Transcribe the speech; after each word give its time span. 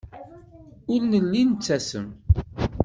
Ur 0.91 1.01
nelli 1.11 1.41
nettasem. 1.45 2.07